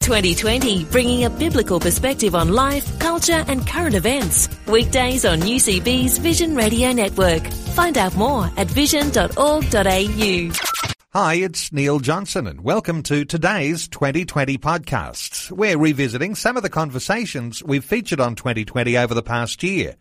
2020, 0.00 0.84
bringing 0.86 1.24
a 1.24 1.30
biblical 1.30 1.78
perspective 1.78 2.34
on 2.34 2.48
life, 2.54 2.98
culture, 2.98 3.44
and 3.48 3.66
current 3.66 3.94
events. 3.94 4.48
Weekdays 4.66 5.26
on 5.26 5.40
UCB's 5.40 6.16
Vision 6.16 6.56
Radio 6.56 6.90
Network. 6.92 7.46
Find 7.74 7.98
out 7.98 8.16
more 8.16 8.50
at 8.56 8.66
vision.org.au. 8.68 10.52
Hi, 11.12 11.34
it's 11.34 11.70
Neil 11.72 11.98
Johnson 11.98 12.46
and 12.46 12.62
welcome 12.62 13.02
to 13.02 13.24
today's 13.26 13.88
2020 13.88 14.56
podcast. 14.58 15.50
We're 15.50 15.76
revisiting 15.76 16.34
some 16.34 16.56
of 16.56 16.62
the 16.62 16.70
conversations 16.70 17.62
we've 17.62 17.84
featured 17.84 18.20
on 18.20 18.36
2020 18.36 18.96
over 18.96 19.12
the 19.12 19.22
past 19.22 19.62
year 19.62 19.96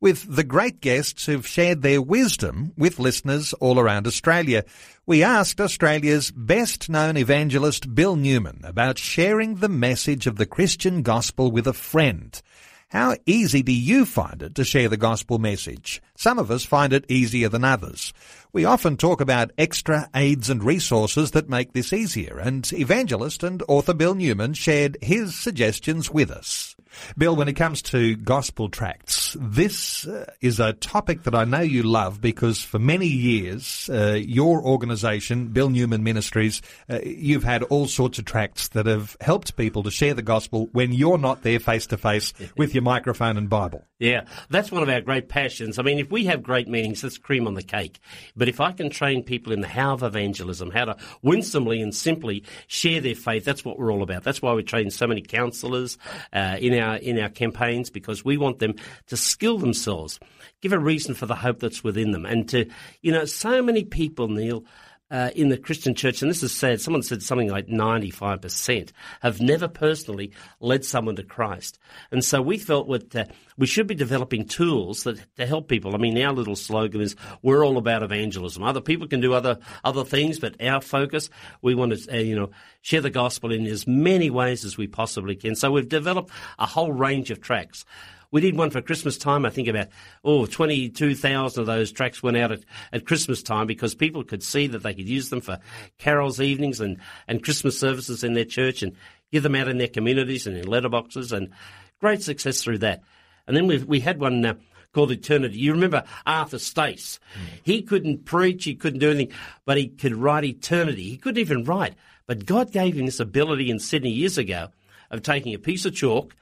with 0.00 0.34
the 0.34 0.44
great 0.44 0.80
guests 0.80 1.26
who've 1.26 1.46
shared 1.46 1.82
their 1.82 2.00
wisdom 2.00 2.72
with 2.76 2.98
listeners 2.98 3.52
all 3.54 3.78
around 3.78 4.06
Australia. 4.06 4.64
We 5.06 5.22
asked 5.22 5.60
Australia's 5.60 6.30
best 6.30 6.88
known 6.88 7.16
evangelist 7.16 7.94
Bill 7.94 8.16
Newman 8.16 8.60
about 8.64 8.98
sharing 8.98 9.56
the 9.56 9.68
message 9.68 10.26
of 10.26 10.36
the 10.36 10.46
Christian 10.46 11.02
gospel 11.02 11.50
with 11.50 11.66
a 11.66 11.72
friend. 11.72 12.40
How 12.88 13.14
easy 13.24 13.62
do 13.62 13.70
you 13.70 14.04
find 14.04 14.42
it 14.42 14.56
to 14.56 14.64
share 14.64 14.88
the 14.88 14.96
gospel 14.96 15.38
message? 15.38 16.02
Some 16.16 16.40
of 16.40 16.50
us 16.50 16.64
find 16.64 16.92
it 16.92 17.04
easier 17.08 17.48
than 17.48 17.62
others. 17.62 18.12
We 18.52 18.64
often 18.64 18.96
talk 18.96 19.20
about 19.20 19.52
extra 19.56 20.10
aids 20.12 20.50
and 20.50 20.64
resources 20.64 21.30
that 21.30 21.48
make 21.48 21.72
this 21.72 21.92
easier, 21.92 22.38
and 22.40 22.68
evangelist 22.72 23.44
and 23.44 23.62
author 23.68 23.94
Bill 23.94 24.16
Newman 24.16 24.54
shared 24.54 24.98
his 25.00 25.38
suggestions 25.38 26.10
with 26.10 26.32
us. 26.32 26.74
Bill, 27.16 27.36
when 27.36 27.48
it 27.48 27.54
comes 27.54 27.82
to 27.82 28.16
gospel 28.16 28.68
tracts, 28.68 29.36
this 29.38 30.06
uh, 30.06 30.26
is 30.40 30.60
a 30.60 30.72
topic 30.72 31.24
that 31.24 31.34
I 31.34 31.44
know 31.44 31.60
you 31.60 31.82
love 31.82 32.20
because 32.20 32.62
for 32.62 32.78
many 32.78 33.06
years, 33.06 33.88
uh, 33.92 34.18
your 34.20 34.62
organisation, 34.62 35.48
Bill 35.48 35.68
Newman 35.68 36.02
Ministries, 36.02 36.62
uh, 36.88 37.00
you've 37.04 37.44
had 37.44 37.62
all 37.64 37.86
sorts 37.86 38.18
of 38.18 38.24
tracts 38.24 38.68
that 38.68 38.86
have 38.86 39.16
helped 39.20 39.56
people 39.56 39.82
to 39.82 39.90
share 39.90 40.14
the 40.14 40.22
gospel 40.22 40.68
when 40.72 40.92
you're 40.92 41.18
not 41.18 41.42
there 41.42 41.60
face 41.60 41.86
to 41.88 41.96
face 41.96 42.32
with 42.56 42.74
your 42.74 42.82
microphone 42.82 43.36
and 43.36 43.48
Bible. 43.48 43.84
Yeah, 44.00 44.24
that's 44.48 44.72
one 44.72 44.82
of 44.82 44.88
our 44.88 45.02
great 45.02 45.28
passions. 45.28 45.78
I 45.78 45.82
mean, 45.82 45.98
if 45.98 46.10
we 46.10 46.24
have 46.24 46.42
great 46.42 46.66
meetings, 46.68 47.02
that's 47.02 47.18
cream 47.18 47.46
on 47.46 47.52
the 47.52 47.62
cake. 47.62 48.00
But 48.34 48.48
if 48.48 48.58
I 48.58 48.72
can 48.72 48.88
train 48.88 49.22
people 49.22 49.52
in 49.52 49.60
the 49.60 49.68
how 49.68 49.92
of 49.92 50.02
evangelism, 50.02 50.70
how 50.70 50.86
to 50.86 50.96
winsomely 51.20 51.82
and 51.82 51.94
simply 51.94 52.42
share 52.66 53.02
their 53.02 53.14
faith, 53.14 53.44
that's 53.44 53.62
what 53.62 53.78
we're 53.78 53.92
all 53.92 54.02
about. 54.02 54.24
That's 54.24 54.40
why 54.40 54.54
we 54.54 54.62
train 54.62 54.90
so 54.90 55.06
many 55.06 55.20
counsellors 55.20 55.98
uh, 56.32 56.56
in 56.58 56.80
our 56.80 56.96
in 56.96 57.18
our 57.20 57.28
campaigns 57.28 57.90
because 57.90 58.24
we 58.24 58.38
want 58.38 58.58
them 58.58 58.74
to 59.08 59.18
skill 59.18 59.58
themselves, 59.58 60.18
give 60.62 60.72
a 60.72 60.78
reason 60.78 61.14
for 61.14 61.26
the 61.26 61.34
hope 61.34 61.60
that's 61.60 61.84
within 61.84 62.12
them, 62.12 62.24
and 62.24 62.48
to 62.48 62.70
you 63.02 63.12
know, 63.12 63.26
so 63.26 63.62
many 63.62 63.84
people, 63.84 64.28
Neil 64.28 64.64
uh, 65.10 65.30
in 65.34 65.48
the 65.48 65.58
Christian 65.58 65.94
church, 65.94 66.22
and 66.22 66.30
this 66.30 66.42
is 66.42 66.52
sad, 66.52 66.80
someone 66.80 67.02
said 67.02 67.22
something 67.22 67.50
like 67.50 67.66
95% 67.66 68.92
have 69.20 69.40
never 69.40 69.68
personally 69.68 70.32
led 70.60 70.84
someone 70.84 71.16
to 71.16 71.22
Christ. 71.22 71.78
And 72.10 72.24
so 72.24 72.40
we 72.40 72.58
felt 72.58 72.88
that 72.88 73.16
uh, 73.16 73.24
we 73.58 73.66
should 73.66 73.86
be 73.86 73.94
developing 73.94 74.46
tools 74.46 75.02
that, 75.04 75.18
to 75.36 75.46
help 75.46 75.68
people. 75.68 75.94
I 75.94 75.98
mean, 75.98 76.20
our 76.22 76.32
little 76.32 76.56
slogan 76.56 77.00
is, 77.00 77.16
we're 77.42 77.64
all 77.64 77.78
about 77.78 78.02
evangelism. 78.02 78.62
Other 78.62 78.80
people 78.80 79.08
can 79.08 79.20
do 79.20 79.32
other, 79.32 79.58
other 79.84 80.04
things, 80.04 80.38
but 80.38 80.60
our 80.62 80.80
focus, 80.80 81.28
we 81.60 81.74
want 81.74 81.92
to, 81.92 82.12
uh, 82.12 82.20
you 82.20 82.36
know, 82.36 82.50
share 82.82 83.00
the 83.00 83.10
gospel 83.10 83.52
in 83.52 83.66
as 83.66 83.86
many 83.86 84.30
ways 84.30 84.64
as 84.64 84.76
we 84.76 84.86
possibly 84.86 85.36
can. 85.36 85.54
So 85.54 85.72
we've 85.72 85.88
developed 85.88 86.30
a 86.58 86.66
whole 86.66 86.92
range 86.92 87.30
of 87.30 87.40
tracks. 87.40 87.84
We 88.30 88.40
did 88.40 88.56
one 88.56 88.70
for 88.70 88.80
Christmas 88.80 89.18
time. 89.18 89.44
I 89.44 89.50
think 89.50 89.68
about, 89.68 89.88
oh, 90.24 90.46
22,000 90.46 91.60
of 91.60 91.66
those 91.66 91.90
tracks 91.90 92.22
went 92.22 92.36
out 92.36 92.52
at, 92.52 92.60
at 92.92 93.06
Christmas 93.06 93.42
time 93.42 93.66
because 93.66 93.94
people 93.94 94.22
could 94.22 94.42
see 94.42 94.68
that 94.68 94.82
they 94.82 94.94
could 94.94 95.08
use 95.08 95.30
them 95.30 95.40
for 95.40 95.58
carols 95.98 96.40
evenings 96.40 96.80
and, 96.80 96.98
and 97.26 97.42
Christmas 97.42 97.78
services 97.78 98.22
in 98.22 98.34
their 98.34 98.44
church 98.44 98.82
and 98.82 98.94
give 99.32 99.42
them 99.42 99.54
out 99.54 99.68
in 99.68 99.78
their 99.78 99.88
communities 99.88 100.46
and 100.46 100.56
in 100.56 100.66
letterboxes 100.66 101.32
and 101.32 101.50
great 102.00 102.22
success 102.22 102.62
through 102.62 102.78
that. 102.78 103.02
And 103.46 103.56
then 103.56 103.66
we 103.66 103.78
we 103.78 104.00
had 104.00 104.20
one 104.20 104.44
uh, 104.44 104.54
called 104.92 105.10
Eternity. 105.10 105.58
You 105.58 105.72
remember 105.72 106.04
Arthur 106.26 106.58
Stace? 106.58 107.18
Mm. 107.34 107.60
He 107.62 107.82
couldn't 107.82 108.24
preach, 108.24 108.64
he 108.64 108.74
couldn't 108.74 109.00
do 109.00 109.10
anything, 109.10 109.36
but 109.64 109.76
he 109.76 109.88
could 109.88 110.14
write 110.14 110.44
eternity. 110.44 111.04
He 111.04 111.16
couldn't 111.16 111.40
even 111.40 111.64
write. 111.64 111.94
But 112.26 112.46
God 112.46 112.70
gave 112.70 112.94
him 112.96 113.06
this 113.06 113.18
ability 113.18 113.70
in 113.70 113.80
Sydney 113.80 114.10
years 114.10 114.38
ago 114.38 114.68
of 115.10 115.22
taking 115.22 115.54
a 115.54 115.58
piece 115.58 115.84
of 115.84 115.94
chalk 115.94 116.34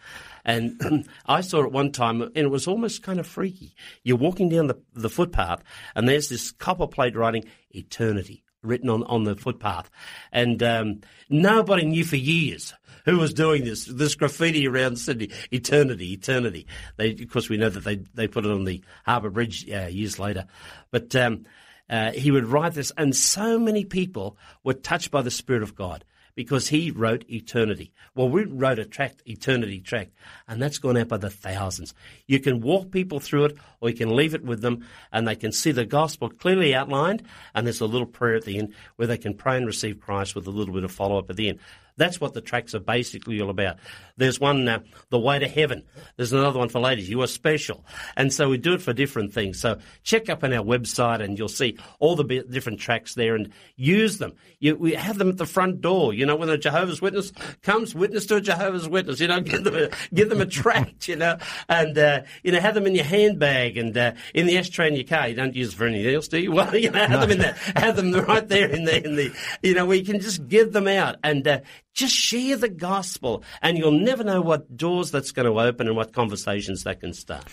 and 0.49 1.06
I 1.27 1.43
saw 1.43 1.62
it 1.65 1.73
one 1.73 1.93
time, 1.93 2.23
and 2.23 2.37
it 2.37 2.51
was 2.51 2.67
almost 2.67 3.03
kind 3.03 3.21
of 3.21 3.27
freaky. 3.27 3.75
You're 4.03 4.17
walking 4.17 4.49
down 4.49 4.69
the, 4.69 4.81
the 4.95 5.11
footpath, 5.11 5.62
and 5.95 6.09
there's 6.09 6.31
this 6.31 6.53
copper 6.53 6.87
plate 6.87 7.15
writing 7.15 7.45
eternity 7.71 8.43
written 8.62 8.89
on, 8.89 9.05
on 9.05 9.25
the 9.25 9.37
footpath. 9.37 9.91
And 10.33 10.62
um, 10.62 11.01
nobody 11.29 11.84
knew 11.84 12.05
for 12.05 12.17
years 12.17 12.75
who 13.05 13.19
was 13.19 13.33
doing 13.33 13.65
this, 13.65 13.84
this 13.84 14.15
graffiti 14.15 14.67
around 14.67 14.97
Sydney. 14.99 15.31
Eternity, 15.53 16.15
eternity. 16.15 16.67
They, 16.97 17.12
of 17.12 17.29
course, 17.31 17.49
we 17.49 17.56
know 17.56 17.69
that 17.71 17.85
they, 17.85 17.97
they 18.15 18.27
put 18.27 18.45
it 18.45 18.50
on 18.50 18.65
the 18.65 18.83
Harbour 19.05 19.31
Bridge 19.31 19.71
uh, 19.71 19.87
years 19.87 20.19
later. 20.19 20.47
But 20.91 21.15
um, 21.15 21.45
uh, 21.89 22.12
he 22.12 22.31
would 22.31 22.47
write 22.47 22.73
this, 22.73 22.91
and 22.97 23.15
so 23.15 23.59
many 23.59 23.85
people 23.85 24.37
were 24.65 24.75
touched 24.75 25.11
by 25.11 25.23
the 25.23 25.31
Spirit 25.31 25.62
of 25.62 25.75
God 25.75 26.05
because 26.38 26.69
he 26.69 26.93
wrote 26.93 27.28
eternity. 27.28 27.91
Well, 28.15 28.28
we 28.28 28.44
wrote 28.44 28.78
a 28.78 28.84
tract, 28.84 29.22
eternity 29.26 29.81
tract, 29.81 30.12
and 30.47 30.62
that's 30.62 30.78
gone 30.78 30.97
out 30.97 31.09
by 31.09 31.16
the 31.16 31.31
thousands. 31.31 31.94
You 32.28 32.38
can 32.38 32.60
walk 32.60 32.93
people 32.93 33.19
through 33.19 33.47
it, 33.47 33.56
or 33.81 33.91
you 33.91 33.97
can 33.97 34.15
leave 34.15 34.34
it 34.34 34.44
with 34.44 34.60
them, 34.60 34.87
and 35.10 35.26
they 35.26 35.34
can 35.34 35.50
see 35.50 35.72
the 35.72 35.84
gospel 35.84 36.31
clearly 36.31 36.76
outlined, 36.76 37.25
and 37.56 37.66
there's 37.66 37.81
a 37.81 37.87
little 37.87 38.06
prayer 38.06 38.37
at 38.37 38.44
the 38.44 38.56
end 38.56 38.72
where 38.94 39.09
they 39.09 39.19
can 39.19 39.34
pray 39.34 39.56
and 39.56 39.66
receive 39.66 39.99
Christ 39.99 40.37
with 40.37 40.47
a 40.47 40.53
little 40.53 40.72
bit 40.72 40.84
of 40.84 40.93
follow 40.93 41.19
up 41.19 41.28
at 41.28 41.34
the 41.34 41.49
end. 41.49 41.59
That's 41.98 42.20
what 42.20 42.32
the 42.32 42.41
tracks 42.41 42.75
are 42.75 42.81
basically 42.81 43.41
all 43.41 43.50
about. 43.50 43.76
There's 44.16 44.41
one, 44.41 44.66
uh, 44.66 44.81
The 45.10 45.19
Way 45.19 45.38
to 45.41 45.48
Heaven. 45.48 45.84
There's 46.16 46.32
another 46.32 46.59
one 46.59 46.69
for 46.69 46.81
ladies, 46.81 47.10
You 47.10 47.20
Are 47.22 47.26
Special. 47.26 47.84
And 48.16 48.32
so 48.32 48.48
we 48.48 48.56
do 48.56 48.75
it 48.75 48.82
for 48.82 48.92
different 48.92 49.32
things. 49.32 49.60
So 49.60 49.78
check 50.03 50.28
up 50.28 50.42
on 50.42 50.53
our 50.53 50.64
website 50.64 51.20
and 51.20 51.38
you'll 51.38 51.48
see 51.48 51.76
all 51.98 52.16
the 52.16 52.25
different 52.48 52.81
tracks 52.81 53.14
there 53.14 53.34
and 53.34 53.53
use 53.76 54.19
them. 54.19 54.32
You, 54.60 54.76
we 54.76 54.94
have 54.94 55.19
them 55.19 55.28
at 55.28 55.37
the 55.37 55.47
front 55.47 55.81
door. 55.81 56.14
You 56.14 56.26
know, 56.26 56.37
when 56.37 56.48
a 56.48 56.58
Jehovah's 56.58 57.03
Witness 57.03 57.32
comes, 57.62 57.94
witness 57.94 58.26
to 58.26 58.37
a 58.37 58.41
Jehovah's 58.41 58.88
Witness, 58.88 59.20
you 59.20 59.28
know, 59.28 59.41
give 59.48 59.64
them 59.64 59.76
a, 59.76 59.91
give 60.14 60.28
them 60.28 60.41
a 60.41 60.47
tract, 60.47 61.08
you 61.08 61.16
know, 61.16 61.37
and, 61.69 61.98
uh, 61.98 62.22
you 62.42 62.53
know, 62.53 62.60
have 62.60 62.75
them 62.75 62.87
in 62.87 62.94
your 62.94 63.04
handbag 63.04 63.76
and 63.76 63.97
uh, 63.97 64.12
in 64.34 64.47
the 64.47 64.56
ashtray 64.56 64.88
in 64.88 64.94
your 64.94 65.04
car. 65.04 65.28
You 65.28 65.34
don't 65.34 65.54
use 65.54 65.72
it 65.72 65.76
for 65.76 65.87
anything 65.87 66.14
else, 66.14 66.28
do 66.28 66.38
you? 66.38 66.53
Well, 66.58 66.75
you 66.75 66.91
know, 66.91 66.98
have 66.98 67.10
no. 67.10 67.20
them 67.20 67.31
in 67.31 67.38
there. 67.38 67.56
Have 67.76 67.94
them 67.94 68.12
right 68.26 68.48
there 68.48 68.69
in 68.69 68.84
the, 68.84 69.04
in 69.04 69.14
the, 69.14 69.32
you 69.62 69.75
know, 69.75 69.87
we 69.87 70.03
can 70.03 70.19
just 70.20 70.48
give 70.48 70.72
them 70.72 70.88
out 70.88 71.16
and 71.22 71.47
uh, 71.47 71.60
just 71.98 72.14
share 72.14 72.56
the 72.56 72.69
gospel, 72.69 73.42
and 73.60 73.76
you'll 73.76 73.91
never 73.91 74.22
know 74.22 74.41
what 74.41 74.76
doors 74.76 75.10
that's 75.10 75.32
going 75.32 75.47
to 75.47 75.60
open 75.60 75.88
and 75.88 75.97
what 75.97 76.12
conversations 76.12 76.84
that 76.84 77.00
can 77.00 77.12
start. 77.12 77.44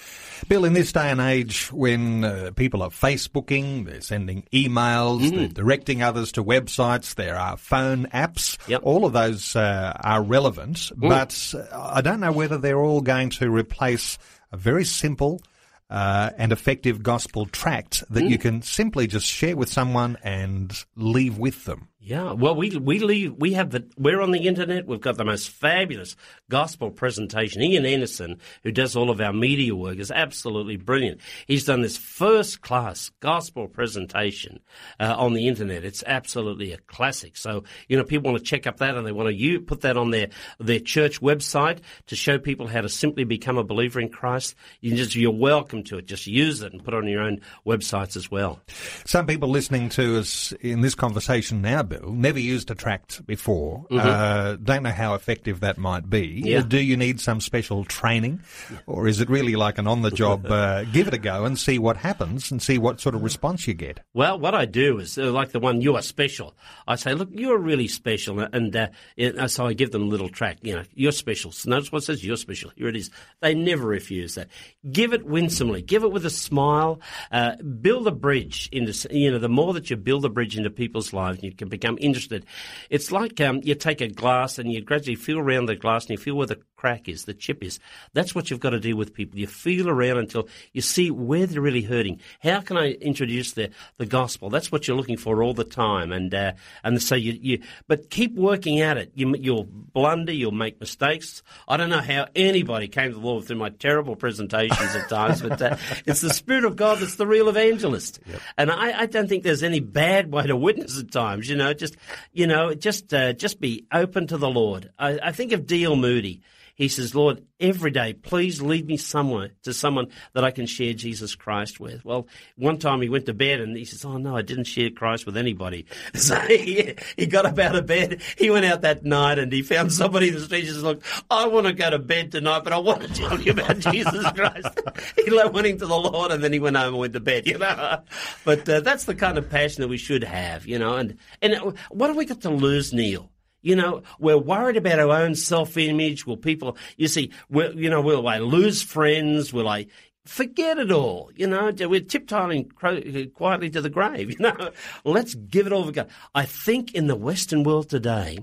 Bill, 0.48 0.66
in 0.66 0.74
this 0.74 0.92
day 0.92 1.10
and 1.10 1.20
age 1.20 1.72
when 1.74 2.24
uh, 2.24 2.52
people 2.56 2.84
are 2.84 2.90
Facebooking, 2.90 3.86
they're 3.86 4.02
sending 4.02 4.44
emails, 4.54 5.22
mm. 5.22 5.36
they're 5.36 5.48
directing 5.48 6.04
others 6.04 6.32
to 6.34 6.44
websites, 6.44 7.16
there 7.16 7.36
are 7.36 7.58
phone 7.58 8.06
apps, 8.14 8.58
yep. 8.68 8.82
all 8.84 9.06
of 9.06 9.14
those 9.14 9.56
uh, 9.56 9.98
are 10.00 10.22
relevant, 10.22 10.78
mm. 10.78 11.10
but 11.10 11.54
uh, 11.74 11.92
I 11.96 12.02
don't 12.02 12.20
know 12.20 12.32
whether 12.32 12.60
they're 12.60 12.80
all 12.80 13.02
going 13.02 13.32
to 13.32 13.50
replace 13.50 14.20
a 14.52 14.58
very 14.58 14.86
simple, 14.86 15.42
uh, 15.90 16.32
and 16.38 16.52
effective 16.52 17.04
gospel 17.04 17.46
tract 17.46 18.04
that 18.10 18.24
mm. 18.24 18.30
you 18.30 18.38
can 18.38 18.62
simply 18.62 19.08
just 19.08 19.28
share 19.28 19.56
with 19.56 19.70
someone 19.70 20.18
and 20.24 20.84
leave 20.96 21.38
with 21.38 21.66
them. 21.66 21.90
Yeah, 22.08 22.34
well, 22.34 22.54
we 22.54 22.78
we 22.78 23.00
leave, 23.00 23.34
we 23.40 23.54
have 23.54 23.72
the 23.72 23.90
we're 23.98 24.22
on 24.22 24.30
the 24.30 24.42
internet. 24.48 24.86
We've 24.86 25.02
got 25.02 25.18
the 25.18 25.26
most 25.26 25.50
fabulous 25.50 26.16
gospel 26.52 26.92
presentation. 26.92 27.64
Ian 27.64 27.84
Anderson, 27.84 28.40
who 28.62 28.72
does 28.72 28.96
all 28.96 29.10
of 29.10 29.20
our 29.20 29.34
media 29.34 29.76
work, 29.76 29.98
is 29.98 30.12
absolutely 30.12 30.78
brilliant. 30.78 31.20
He's 31.48 31.66
done 31.66 31.82
this 31.82 31.98
first 31.98 32.62
class 32.62 33.10
gospel 33.22 33.68
presentation 33.68 34.60
uh, 35.00 35.16
on 35.18 35.34
the 35.34 35.48
internet. 35.48 35.84
It's 35.84 36.04
absolutely 36.06 36.74
a 36.74 36.78
classic. 36.78 37.38
So 37.38 37.64
you 37.88 37.98
know, 37.98 38.04
people 38.04 38.32
want 38.32 38.38
to 38.38 38.48
check 38.48 38.68
up 38.68 38.78
that 38.78 38.96
and 38.96 39.08
they 39.08 39.12
want 39.12 39.30
to 39.30 39.34
you 39.34 39.62
put 39.62 39.82
that 39.82 39.98
on 39.98 40.12
their 40.12 40.28
their 40.60 40.80
church 40.80 41.22
website 41.22 41.80
to 42.06 42.16
show 42.16 42.38
people 42.38 42.68
how 42.68 42.82
to 42.82 42.90
simply 42.90 43.24
become 43.24 43.58
a 43.58 43.64
believer 43.64 44.00
in 44.00 44.10
Christ. 44.10 44.54
You 44.80 44.96
just 44.96 45.16
you're 45.16 45.32
welcome 45.32 45.82
to 45.86 45.98
it. 45.98 46.06
Just 46.06 46.28
use 46.28 46.62
it 46.62 46.72
and 46.72 46.86
put 46.86 46.94
it 46.94 46.98
on 46.98 47.08
your 47.08 47.24
own 47.24 47.42
websites 47.66 48.16
as 48.16 48.30
well. 48.30 48.60
Some 49.06 49.26
people 49.26 49.50
listening 49.50 49.90
to 49.90 50.20
us 50.20 50.52
in 50.62 50.82
this 50.82 50.94
conversation 50.94 51.64
now 51.64 51.82
Bill, 52.00 52.12
never 52.12 52.40
used 52.40 52.72
a 52.72 52.76
tract 52.76 53.26
before. 53.26 53.86
Uh, 53.92 54.56
don't 54.56 54.84
know 54.84 54.92
how 54.92 55.14
effective 55.14 55.62
that 55.62 55.78
might 55.78 56.10
be. 56.10 56.38
Mm-hmm. 56.38 56.48
Yeah. 56.48 56.62
Do 56.62 56.80
you 56.80 56.98
need 56.98 57.20
some 57.20 57.40
special 57.42 57.86
training, 57.86 58.42
or 58.88 59.08
is 59.08 59.22
it 59.22 59.30
really 59.30 59.56
like 59.56 59.78
an 59.78 59.88
on-the-job? 59.88 60.46
Uh, 60.46 60.84
give 60.86 61.08
it 61.08 61.14
a 61.14 61.18
go 61.18 61.46
and 61.46 61.58
see 61.58 61.80
what 61.80 61.98
happens, 61.98 62.52
and 62.52 62.62
see 62.62 62.78
what 62.78 63.00
sort 63.00 63.16
of 63.16 63.24
response 63.24 63.68
you 63.68 63.74
get. 63.74 64.00
Well, 64.14 64.40
what 64.40 64.56
I 64.56 64.66
do 64.66 65.00
is 65.00 65.18
uh, 65.18 65.32
like 65.32 65.52
the 65.52 65.60
one 65.60 65.82
you 65.82 65.96
are 65.96 66.02
special. 66.02 66.56
I 66.88 66.96
say, 66.96 67.14
look, 67.14 67.30
you're 67.32 67.58
really 67.58 67.88
special, 67.88 68.40
and 68.40 68.76
uh, 68.76 68.88
uh, 69.20 69.48
so 69.48 69.68
I 69.68 69.74
give 69.74 69.92
them 69.92 70.04
a 70.04 70.08
little 70.08 70.30
track. 70.30 70.58
You 70.62 70.78
know, 70.78 70.84
you're 70.94 71.12
special. 71.12 71.52
So 71.52 71.70
notice 71.70 71.92
what 71.92 72.00
it 72.00 72.06
says. 72.06 72.26
You're 72.26 72.38
special. 72.38 72.72
Here 72.76 72.88
it 72.88 72.96
is. 72.96 73.12
They 73.42 73.54
never 73.54 73.86
refuse 73.86 74.36
that. 74.36 74.48
Give 74.92 75.14
it 75.14 75.26
winsomely. 75.26 75.82
Give 75.82 76.04
it 76.04 76.12
with 76.12 76.26
a 76.26 76.30
smile. 76.30 77.00
Uh, 77.32 77.56
build 77.58 78.08
a 78.08 78.12
bridge 78.12 78.70
into. 78.72 78.96
You 79.12 79.32
know, 79.32 79.40
the 79.40 79.50
more 79.50 79.74
that 79.74 79.90
you 79.90 79.98
build 79.98 80.26
a 80.26 80.30
bridge 80.30 80.58
into 80.58 80.70
people's 80.70 81.14
lives, 81.14 81.44
you 81.44 81.52
can 81.52 81.70
become 81.70 81.85
interested. 82.00 82.46
It's 82.90 83.12
like 83.12 83.40
um, 83.42 83.62
you 83.64 83.76
take 83.76 84.02
a 84.02 84.08
glass 84.08 84.58
and 84.58 84.72
you 84.72 84.82
gradually 84.82 85.16
feel 85.16 85.40
around 85.40 85.68
the 85.68 85.76
glass 85.76 86.04
and 86.06 86.12
you 86.12 86.18
feel 86.18 86.36
where 86.36 86.48
the 86.48 86.60
crack 86.76 87.10
is, 87.10 87.26
the 87.26 87.34
chip 87.34 87.64
is. 87.64 87.80
That's 88.14 88.36
what 88.36 88.52
you've 88.52 88.60
got 88.60 88.72
to 88.72 88.80
do 88.80 88.96
with 88.96 89.14
people. 89.14 89.40
You 89.40 89.48
feel 89.48 89.90
around 89.90 90.18
until 90.18 90.48
you 90.72 90.82
see 90.82 91.10
where 91.10 91.46
they're 91.48 91.62
really 91.62 91.82
hurting. 91.82 92.20
How 92.42 92.62
can 92.62 92.78
I 92.78 92.92
introduce 92.92 93.54
the, 93.54 93.72
the 93.98 94.06
gospel? 94.06 94.50
That's 94.50 94.72
what 94.72 94.88
you're 94.88 94.98
looking 94.98 95.18
for 95.18 95.42
all 95.42 95.54
the 95.54 95.64
time. 95.64 96.12
And 96.12 96.34
uh, 96.34 96.54
and 96.84 97.02
so 97.02 97.16
you, 97.16 97.38
you 97.42 97.64
but 97.88 98.10
keep 98.10 98.36
working 98.36 98.82
at 98.82 98.98
it. 98.98 99.12
You, 99.16 99.36
you'll 99.36 99.64
blunder, 99.64 100.32
you'll 100.32 100.52
make 100.52 100.80
mistakes. 100.80 101.42
I 101.68 101.78
don't 101.78 101.90
know 101.90 102.02
how 102.02 102.28
anybody 102.36 102.88
came 102.88 103.12
to 103.12 103.18
the 103.18 103.26
Lord 103.26 103.46
through 103.46 103.58
my 103.58 103.70
terrible 103.70 104.16
presentations 104.16 104.96
at 104.96 105.10
times, 105.10 105.42
but 105.42 105.62
uh, 105.62 105.78
it's 106.06 106.22
the 106.22 106.34
Spirit 106.34 106.66
of 106.66 106.76
God 106.76 107.00
that's 107.00 107.16
the 107.16 107.26
real 107.26 107.50
evangelist. 107.50 108.20
And 108.58 108.70
I, 108.70 109.02
I 109.02 109.06
don't 109.08 109.28
think 109.28 109.44
there's 109.44 109.64
any 109.64 109.80
bad 109.80 110.32
way 110.32 110.46
to 110.46 110.56
witness 110.56 111.00
at 111.00 111.12
times. 111.12 111.50
You 111.50 111.56
know, 111.56 111.65
just 111.74 111.96
you 112.34 112.48
know, 112.48 112.74
just 112.74 113.14
uh, 113.14 113.34
just 113.34 113.60
be 113.60 113.86
open 113.92 114.28
to 114.28 114.38
the 114.38 114.50
Lord. 114.50 114.92
I, 115.00 115.20
I 115.22 115.32
think 115.32 115.52
of 115.52 115.66
D.L. 115.66 115.96
Moody. 115.96 116.42
He 116.76 116.90
says, 116.90 117.16
Lord, 117.16 117.42
every 117.58 117.90
day, 117.90 118.12
please 118.12 118.62
lead 118.62 118.86
me 118.86 118.98
somewhere 118.98 119.52
to 119.64 119.74
someone 119.74 120.08
that 120.34 120.44
I 120.44 120.52
can 120.52 120.66
share 120.66 120.94
Jesus 120.94 121.34
Christ 121.34 121.80
with. 121.80 122.04
Well, 122.04 122.28
one 122.58 122.78
time 122.80 123.02
he 123.02 123.08
went 123.08 123.28
to 123.28 123.34
bed 123.34 123.62
and 123.62 123.78
he 123.78 123.86
says, 123.86 124.04
Oh 124.04 124.18
no, 124.18 124.36
I 124.36 124.42
didn't 124.42 124.66
share 124.66 124.90
Christ 124.90 125.26
with 125.26 125.38
anybody. 125.38 125.86
So 126.16 126.40
he, 126.40 126.96
he 127.18 127.28
got 127.28 127.46
up 127.46 127.60
out 127.60 127.76
of 127.76 127.86
bed. 127.86 128.22
He 128.38 128.50
went 128.50 128.66
out 128.66 128.82
that 128.82 129.06
night 129.06 129.38
and 129.38 129.52
he 129.52 129.62
found 129.62 129.94
somebody 129.94 130.30
in 130.30 130.34
the 130.34 130.42
street. 130.42 130.64
He 130.64 130.70
says, 130.70 130.82
Look, 130.82 131.04
I 131.30 131.48
want 131.48 131.68
to 131.68 131.74
go 131.74 131.90
to 131.90 132.00
bed 132.00 132.32
tonight, 132.32 132.64
but 132.64 132.74
I 132.74 132.80
want 132.80 133.04
to 133.04 133.14
tell 133.14 133.40
you 133.40 133.52
about 133.52 133.78
Jesus 133.92 134.32
Christ. 134.32 134.80
he 135.16 135.32
went 135.32 135.68
into 135.68 135.86
the 135.86 135.98
Lord 135.98 136.32
and 136.32 136.44
then 136.44 136.52
he 136.52 136.60
went 136.60 136.78
home 136.78 136.90
and 136.90 136.98
went 136.98 137.14
to 137.14 137.20
bed, 137.20 137.46
you 137.48 137.58
know. 137.58 138.02
But 138.44 138.68
uh, 138.68 138.80
that's 138.82 139.06
the 139.06 139.14
kind 139.14 139.38
of 139.38 139.50
passion 139.50 139.82
that 139.82 139.88
we 139.88 139.98
should 139.98 140.24
have, 140.24 140.66
you 140.66 140.80
know. 140.80 140.96
And, 140.96 141.18
and 141.42 141.78
what 141.90 142.08
have 142.08 142.18
we 142.18 142.26
got 142.26 142.42
to 142.42 142.50
lose, 142.50 142.92
Neil? 142.92 143.30
You 143.66 143.76
know, 143.76 144.04
we're 144.20 144.38
worried 144.38 144.78
about 144.78 145.00
our 145.00 145.12
own 145.12 145.34
self-image. 145.34 146.28
Will 146.28 146.38
people, 146.38 146.78
you 146.98 147.08
see, 147.08 147.32
you 147.50 147.90
know, 147.90 148.00
will 148.00 148.28
I 148.28 148.38
lose 148.38 148.84
friends? 148.84 149.52
Will 149.52 149.68
I 149.68 149.88
forget 150.24 150.78
it 150.78 150.92
all? 150.92 151.32
You 151.36 151.48
know, 151.48 151.72
we're 151.80 152.02
tiptoeing 152.02 152.70
quietly 152.70 153.70
to 153.72 153.82
the 153.82 153.90
grave. 153.90 154.30
You 154.40 154.40
know, 154.40 154.70
let's 155.04 155.34
give 155.34 155.66
it 155.66 155.74
all 155.74 155.90
a 155.90 155.92
go. 155.92 156.06
I 156.36 156.46
think 156.46 156.94
in 156.94 157.08
the 157.08 157.16
Western 157.16 157.64
world 157.64 157.90
today, 157.90 158.38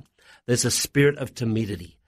there's 0.46 0.64
a 0.64 0.72
spirit 0.72 1.18
of 1.18 1.36
timidity. 1.36 1.98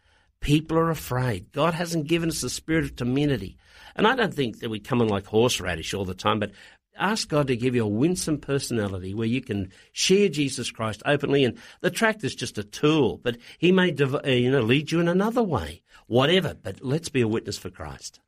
People 0.40 0.76
are 0.76 0.90
afraid. 0.90 1.52
God 1.52 1.74
hasn't 1.74 2.08
given 2.08 2.28
us 2.28 2.42
a 2.42 2.50
spirit 2.50 2.84
of 2.84 2.96
timidity. 2.96 3.56
And 3.94 4.08
I 4.08 4.16
don't 4.16 4.34
think 4.34 4.58
that 4.58 4.70
we 4.70 4.80
come 4.80 5.00
in 5.00 5.06
like 5.06 5.26
horseradish 5.26 5.94
all 5.94 6.04
the 6.04 6.14
time, 6.14 6.40
but 6.40 6.50
ask 6.96 7.28
God 7.28 7.46
to 7.48 7.56
give 7.56 7.74
you 7.74 7.84
a 7.84 7.88
winsome 7.88 8.38
personality 8.38 9.14
where 9.14 9.26
you 9.26 9.40
can 9.40 9.70
share 9.92 10.28
Jesus 10.28 10.70
Christ 10.70 11.02
openly. 11.06 11.44
And 11.44 11.58
the 11.80 11.90
tract 11.90 12.24
is 12.24 12.34
just 12.34 12.58
a 12.58 12.64
tool, 12.64 13.18
but 13.22 13.36
He 13.58 13.72
may 13.72 13.90
div- 13.90 14.14
uh, 14.14 14.28
you 14.28 14.50
know 14.50 14.60
lead 14.62 14.92
you 14.92 15.00
in 15.00 15.08
another 15.08 15.42
way, 15.42 15.82
whatever. 16.06 16.54
But 16.54 16.82
let's 16.82 17.08
be 17.08 17.20
a 17.20 17.28
witness 17.28 17.58
for 17.58 17.70
Christ. 17.70 18.20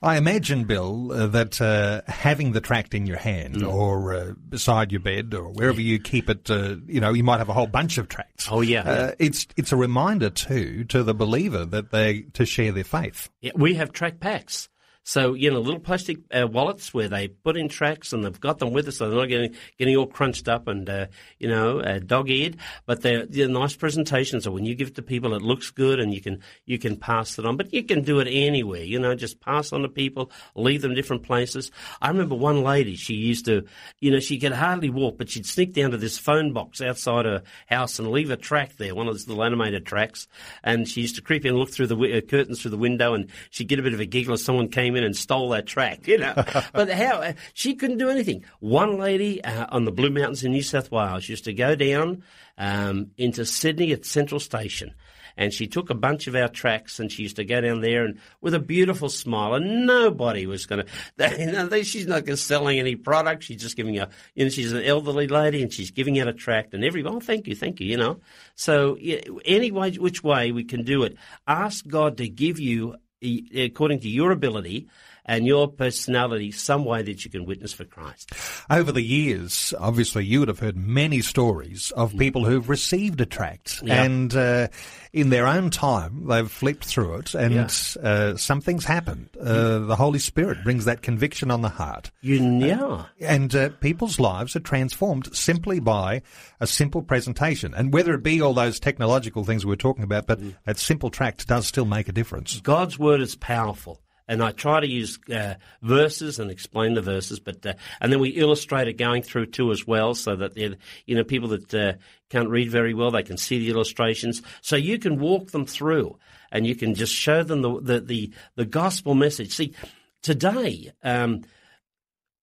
I 0.00 0.16
imagine, 0.16 0.62
Bill, 0.62 1.10
uh, 1.10 1.26
that 1.26 1.60
uh, 1.60 2.02
having 2.06 2.52
the 2.52 2.60
tract 2.60 2.94
in 2.94 3.04
your 3.06 3.16
hand 3.16 3.56
Mm. 3.56 3.72
or 3.72 4.14
uh, 4.14 4.32
beside 4.48 4.92
your 4.92 5.00
bed 5.00 5.34
or 5.34 5.48
wherever 5.50 5.80
you 5.80 5.98
keep 5.98 6.30
it, 6.30 6.48
uh, 6.48 6.76
you 6.86 7.00
know, 7.00 7.12
you 7.12 7.24
might 7.24 7.38
have 7.38 7.48
a 7.48 7.52
whole 7.52 7.66
bunch 7.66 7.98
of 7.98 8.08
tracts. 8.08 8.46
Oh, 8.48 8.60
yeah, 8.60 8.82
Uh, 8.82 8.94
yeah. 9.08 9.14
It's 9.18 9.48
it's 9.56 9.72
a 9.72 9.76
reminder 9.76 10.30
too 10.30 10.84
to 10.84 11.02
the 11.02 11.14
believer 11.14 11.64
that 11.64 11.90
they 11.90 12.22
to 12.34 12.46
share 12.46 12.70
their 12.70 12.84
faith. 12.84 13.28
Yeah, 13.40 13.50
we 13.56 13.74
have 13.74 13.90
tract 13.90 14.20
packs. 14.20 14.68
So, 15.02 15.34
you 15.34 15.50
know, 15.50 15.60
little 15.60 15.80
plastic 15.80 16.18
uh, 16.30 16.46
wallets 16.46 16.92
where 16.92 17.08
they 17.08 17.28
put 17.28 17.56
in 17.56 17.68
tracks 17.68 18.12
and 18.12 18.24
they've 18.24 18.40
got 18.40 18.58
them 18.58 18.72
with 18.72 18.86
us 18.86 18.98
so 18.98 19.08
they're 19.08 19.18
not 19.18 19.28
getting, 19.28 19.56
getting 19.78 19.96
all 19.96 20.06
crunched 20.06 20.46
up 20.46 20.68
and, 20.68 20.88
uh, 20.88 21.06
you 21.38 21.48
know, 21.48 21.80
uh, 21.80 21.98
dog-eared. 21.98 22.56
But 22.86 23.00
they're, 23.00 23.26
they're 23.26 23.48
nice 23.48 23.74
presentations. 23.74 24.44
So 24.44 24.50
when 24.50 24.64
you 24.64 24.74
give 24.74 24.88
it 24.88 24.94
to 24.96 25.02
people, 25.02 25.34
it 25.34 25.42
looks 25.42 25.70
good 25.70 26.00
and 26.00 26.12
you 26.12 26.20
can, 26.20 26.40
you 26.66 26.78
can 26.78 26.96
pass 26.96 27.38
it 27.38 27.46
on. 27.46 27.56
But 27.56 27.72
you 27.72 27.82
can 27.82 28.02
do 28.02 28.20
it 28.20 28.28
anywhere, 28.30 28.82
you 28.82 28.98
know, 28.98 29.14
just 29.14 29.40
pass 29.40 29.72
on 29.72 29.82
to 29.82 29.88
people, 29.88 30.30
leave 30.54 30.82
them 30.82 30.94
different 30.94 31.22
places. 31.22 31.70
I 32.00 32.08
remember 32.08 32.34
one 32.34 32.62
lady, 32.62 32.94
she 32.94 33.14
used 33.14 33.46
to, 33.46 33.64
you 34.00 34.10
know, 34.10 34.20
she 34.20 34.38
could 34.38 34.52
hardly 34.52 34.90
walk, 34.90 35.16
but 35.18 35.30
she'd 35.30 35.46
sneak 35.46 35.72
down 35.72 35.92
to 35.92 35.96
this 35.96 36.18
phone 36.18 36.52
box 36.52 36.80
outside 36.80 37.24
her 37.24 37.42
house 37.66 37.98
and 37.98 38.10
leave 38.10 38.30
a 38.30 38.36
track 38.36 38.76
there, 38.76 38.94
one 38.94 39.08
of 39.08 39.14
those 39.14 39.26
little 39.26 39.44
animated 39.44 39.86
tracks. 39.86 40.28
And 40.62 40.86
she 40.86 41.00
used 41.00 41.16
to 41.16 41.22
creep 41.22 41.44
in 41.44 41.50
and 41.50 41.58
look 41.58 41.70
through 41.70 41.88
the 41.88 42.18
uh, 42.18 42.20
curtains 42.20 42.60
through 42.60 42.70
the 42.70 42.76
window 42.76 43.14
and 43.14 43.30
she'd 43.50 43.68
get 43.68 43.78
a 43.78 43.82
bit 43.82 43.94
of 43.94 44.00
a 44.00 44.06
giggle 44.06 44.34
if 44.34 44.40
someone 44.40 44.68
came 44.68 44.89
in 44.96 45.04
and 45.04 45.16
stole 45.16 45.50
that 45.50 45.66
track, 45.66 46.06
you 46.06 46.18
know. 46.18 46.34
but 46.72 46.90
how, 46.90 47.34
she 47.54 47.74
couldn't 47.74 47.98
do 47.98 48.08
anything. 48.08 48.44
One 48.60 48.98
lady 48.98 49.42
uh, 49.42 49.66
on 49.70 49.84
the 49.84 49.92
Blue 49.92 50.10
Mountains 50.10 50.44
in 50.44 50.52
New 50.52 50.62
South 50.62 50.90
Wales 50.90 51.28
used 51.28 51.44
to 51.44 51.52
go 51.52 51.74
down 51.74 52.22
um, 52.58 53.10
into 53.16 53.44
Sydney 53.44 53.92
at 53.92 54.04
Central 54.04 54.40
Station 54.40 54.94
and 55.36 55.52
she 55.52 55.66
took 55.66 55.90
a 55.90 55.94
bunch 55.94 56.26
of 56.26 56.34
our 56.34 56.48
tracks 56.48 57.00
and 57.00 57.10
she 57.10 57.22
used 57.22 57.36
to 57.36 57.44
go 57.44 57.60
down 57.60 57.80
there 57.80 58.04
and 58.04 58.18
with 58.40 58.54
a 58.54 58.58
beautiful 58.58 59.08
smile 59.08 59.54
and 59.54 59.86
nobody 59.86 60.46
was 60.46 60.66
going 60.66 60.84
to 61.18 61.38
you 61.38 61.52
know, 61.52 61.82
she's 61.82 62.06
not 62.06 62.24
gonna 62.24 62.36
selling 62.36 62.78
any 62.78 62.96
product 62.96 63.44
she's 63.44 63.60
just 63.60 63.76
giving 63.76 63.98
a 63.98 64.08
you 64.34 64.44
know 64.44 64.50
she's 64.50 64.72
an 64.72 64.82
elderly 64.82 65.26
lady 65.26 65.62
and 65.62 65.72
she's 65.72 65.90
giving 65.90 66.18
out 66.20 66.28
a 66.28 66.32
tract 66.32 66.74
and 66.74 66.84
everybody 66.84 67.16
oh 67.16 67.20
thank 67.20 67.46
you 67.46 67.54
thank 67.54 67.80
you 67.80 67.86
you 67.86 67.96
know 67.96 68.20
so 68.54 68.96
yeah, 69.00 69.20
any 69.44 69.70
way 69.70 69.90
which 69.92 70.22
way 70.22 70.52
we 70.52 70.64
can 70.64 70.84
do 70.84 71.02
it 71.02 71.16
ask 71.46 71.86
god 71.86 72.18
to 72.18 72.28
give 72.28 72.60
you 72.60 72.94
according 73.22 74.00
to 74.00 74.08
your 74.08 74.30
ability 74.30 74.88
and 75.26 75.46
your 75.46 75.68
personality 75.68 76.50
some 76.50 76.84
way 76.84 77.02
that 77.02 77.24
you 77.24 77.30
can 77.30 77.44
witness 77.44 77.72
for 77.72 77.84
christ 77.84 78.32
Over 78.70 78.92
the 78.92 79.02
years, 79.02 79.74
obviously, 79.78 80.24
you 80.24 80.40
would 80.40 80.48
have 80.48 80.58
heard 80.60 80.76
many 80.76 81.20
stories 81.20 81.90
of 81.96 82.16
people 82.16 82.44
who've 82.44 82.68
received 82.68 83.20
a 83.20 83.26
tract, 83.26 83.82
Mm. 83.82 83.88
Yeah. 83.88 84.02
and 84.04 84.34
uh, 84.36 84.68
in 85.12 85.30
their 85.30 85.46
own 85.46 85.70
time, 85.70 86.26
they've 86.28 86.50
flipped 86.50 86.84
through 86.84 87.16
it, 87.18 87.34
and 87.34 87.54
Yeah. 87.54 87.68
uh, 88.02 88.36
something's 88.36 88.84
happened. 88.84 89.28
Uh, 89.40 89.80
the 89.80 89.96
Holy 89.96 90.18
Spirit 90.18 90.62
brings 90.64 90.84
that 90.84 91.02
conviction 91.02 91.50
on 91.50 91.62
the 91.62 91.68
heart. 91.68 92.10
you 92.20 92.38
yeah 92.60 93.04
And 93.20 93.54
uh, 93.54 93.70
people's 93.80 94.20
lives 94.20 94.54
are 94.56 94.60
transformed 94.60 95.34
simply 95.34 95.80
by 95.80 96.22
a 96.60 96.66
simple 96.66 97.02
presentation. 97.02 97.74
And 97.74 97.92
whether 97.92 98.14
it 98.14 98.22
be 98.22 98.40
all 98.40 98.54
those 98.54 98.78
technological 98.80 99.44
things 99.44 99.64
we 99.64 99.70
were 99.70 99.76
talking 99.76 100.04
about, 100.04 100.26
but 100.26 100.40
Mm. 100.40 100.54
that 100.64 100.78
simple 100.78 101.10
tract 101.10 101.46
does 101.48 101.66
still 101.66 101.84
make 101.86 102.08
a 102.08 102.12
difference. 102.12 102.60
God's 102.60 102.98
word 102.98 103.20
is 103.20 103.34
powerful. 103.36 104.00
And 104.30 104.44
I 104.44 104.52
try 104.52 104.78
to 104.78 104.86
use 104.86 105.18
uh, 105.28 105.54
verses 105.82 106.38
and 106.38 106.52
explain 106.52 106.94
the 106.94 107.02
verses, 107.02 107.40
but 107.40 107.66
uh, 107.66 107.74
and 108.00 108.12
then 108.12 108.20
we 108.20 108.28
illustrate 108.28 108.86
it 108.86 108.92
going 108.92 109.22
through 109.22 109.46
too 109.46 109.72
as 109.72 109.88
well, 109.88 110.14
so 110.14 110.36
that 110.36 110.56
you 110.56 111.16
know 111.16 111.24
people 111.24 111.48
that 111.48 111.74
uh, 111.74 111.92
can't 112.28 112.48
read 112.48 112.70
very 112.70 112.94
well 112.94 113.10
they 113.10 113.24
can 113.24 113.36
see 113.36 113.58
the 113.58 113.70
illustrations, 113.70 114.40
so 114.60 114.76
you 114.76 115.00
can 115.00 115.18
walk 115.18 115.50
them 115.50 115.66
through 115.66 116.16
and 116.52 116.64
you 116.64 116.76
can 116.76 116.94
just 116.94 117.12
show 117.12 117.42
them 117.42 117.62
the 117.62 117.80
the 117.80 118.00
the, 118.00 118.32
the 118.54 118.64
gospel 118.64 119.16
message. 119.16 119.52
See, 119.52 119.74
today 120.22 120.92
um, 121.02 121.42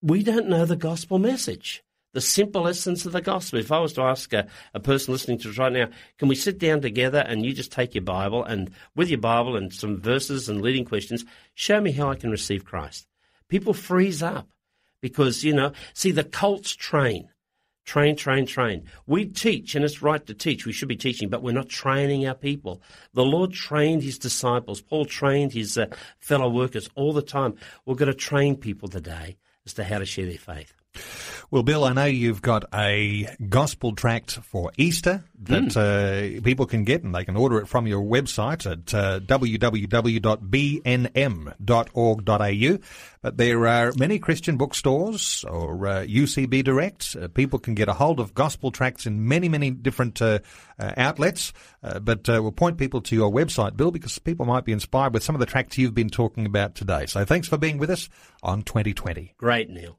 we 0.02 0.22
don't 0.22 0.50
know 0.50 0.66
the 0.66 0.76
gospel 0.76 1.18
message. 1.18 1.82
The 2.14 2.20
simple 2.20 2.66
essence 2.66 3.04
of 3.04 3.12
the 3.12 3.20
gospel. 3.20 3.58
If 3.58 3.70
I 3.70 3.80
was 3.80 3.92
to 3.94 4.02
ask 4.02 4.32
a, 4.32 4.46
a 4.72 4.80
person 4.80 5.12
listening 5.12 5.38
to 5.40 5.50
us 5.50 5.58
right 5.58 5.72
now, 5.72 5.88
can 6.18 6.28
we 6.28 6.34
sit 6.34 6.58
down 6.58 6.80
together 6.80 7.18
and 7.18 7.44
you 7.44 7.52
just 7.52 7.70
take 7.70 7.94
your 7.94 8.04
Bible 8.04 8.42
and 8.44 8.70
with 8.96 9.10
your 9.10 9.20
Bible 9.20 9.56
and 9.56 9.72
some 9.72 10.00
verses 10.00 10.48
and 10.48 10.62
leading 10.62 10.86
questions, 10.86 11.24
show 11.54 11.80
me 11.80 11.92
how 11.92 12.10
I 12.10 12.14
can 12.14 12.30
receive 12.30 12.64
Christ? 12.64 13.06
People 13.48 13.74
freeze 13.74 14.22
up 14.22 14.48
because, 15.00 15.44
you 15.44 15.54
know, 15.54 15.72
see, 15.92 16.10
the 16.10 16.24
cults 16.24 16.74
train. 16.74 17.28
Train, 17.84 18.16
train, 18.16 18.44
train. 18.44 18.84
We 19.06 19.24
teach, 19.24 19.74
and 19.74 19.82
it's 19.82 20.02
right 20.02 20.24
to 20.26 20.34
teach. 20.34 20.66
We 20.66 20.72
should 20.72 20.88
be 20.88 20.96
teaching, 20.96 21.30
but 21.30 21.42
we're 21.42 21.52
not 21.52 21.70
training 21.70 22.26
our 22.26 22.34
people. 22.34 22.82
The 23.14 23.24
Lord 23.24 23.52
trained 23.54 24.02
his 24.02 24.18
disciples. 24.18 24.82
Paul 24.82 25.06
trained 25.06 25.54
his 25.54 25.78
uh, 25.78 25.86
fellow 26.18 26.50
workers 26.50 26.90
all 26.96 27.14
the 27.14 27.22
time. 27.22 27.54
We're 27.86 27.94
going 27.94 28.12
to 28.12 28.18
train 28.18 28.56
people 28.56 28.88
today 28.88 29.38
as 29.64 29.72
to 29.74 29.84
how 29.84 30.00
to 30.00 30.04
share 30.04 30.26
their 30.26 30.36
faith. 30.36 30.74
Well, 31.50 31.62
Bill, 31.62 31.84
I 31.84 31.94
know 31.94 32.04
you've 32.04 32.42
got 32.42 32.66
a 32.74 33.26
gospel 33.48 33.94
tract 33.94 34.32
for 34.32 34.70
Easter 34.76 35.24
that 35.44 35.62
mm. 35.62 36.38
uh, 36.38 36.42
people 36.42 36.66
can 36.66 36.84
get, 36.84 37.04
and 37.04 37.14
they 37.14 37.24
can 37.24 37.36
order 37.36 37.58
it 37.58 37.68
from 37.68 37.86
your 37.86 38.02
website 38.02 38.70
at 38.70 38.92
uh, 38.92 39.20
www.bnm.org.au. 39.20 40.38
But 43.22 43.38
there 43.38 43.66
are 43.66 43.92
many 43.98 44.18
Christian 44.18 44.58
bookstores 44.58 45.42
or 45.48 45.86
uh, 45.86 46.04
UCB 46.04 46.64
Direct. 46.64 47.16
Uh, 47.18 47.28
people 47.28 47.58
can 47.58 47.74
get 47.74 47.88
a 47.88 47.94
hold 47.94 48.20
of 48.20 48.34
gospel 48.34 48.70
tracts 48.70 49.06
in 49.06 49.26
many, 49.26 49.48
many 49.48 49.70
different 49.70 50.20
uh, 50.20 50.40
uh, 50.78 50.92
outlets. 50.98 51.54
but 51.80 52.28
we'll 52.28 52.52
point 52.52 52.76
people 52.76 53.00
to 53.00 53.14
your 53.14 53.32
website, 53.32 53.74
Bill, 53.74 53.90
because 53.90 54.18
people 54.18 54.44
might 54.44 54.66
be 54.66 54.72
inspired 54.72 55.14
with 55.14 55.22
some 55.22 55.34
of 55.34 55.40
the 55.40 55.46
tracts 55.46 55.78
you've 55.78 55.94
been 55.94 56.10
talking 56.10 56.44
about 56.44 56.74
today. 56.74 57.06
So 57.06 57.24
thanks 57.24 57.48
for 57.48 57.56
being 57.56 57.78
with 57.78 57.88
us 57.88 58.10
on 58.42 58.64
2020. 58.64 59.32
Great, 59.38 59.70
Neil. 59.70 59.98